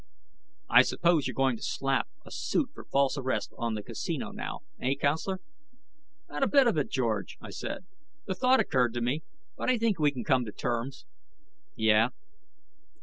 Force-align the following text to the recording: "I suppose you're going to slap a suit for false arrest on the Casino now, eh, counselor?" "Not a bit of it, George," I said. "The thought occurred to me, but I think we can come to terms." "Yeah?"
"I 0.67 0.81
suppose 0.81 1.27
you're 1.27 1.35
going 1.35 1.57
to 1.57 1.61
slap 1.61 2.07
a 2.25 2.31
suit 2.31 2.71
for 2.73 2.83
false 2.85 3.19
arrest 3.19 3.53
on 3.55 3.75
the 3.75 3.83
Casino 3.83 4.31
now, 4.31 4.61
eh, 4.81 4.95
counselor?" 4.99 5.41
"Not 6.27 6.41
a 6.41 6.47
bit 6.47 6.65
of 6.65 6.75
it, 6.75 6.89
George," 6.89 7.37
I 7.39 7.51
said. 7.51 7.85
"The 8.25 8.33
thought 8.33 8.59
occurred 8.59 8.95
to 8.95 9.01
me, 9.01 9.21
but 9.55 9.69
I 9.69 9.77
think 9.77 9.99
we 9.99 10.09
can 10.09 10.23
come 10.23 10.43
to 10.45 10.51
terms." 10.51 11.05
"Yeah?" 11.75 12.09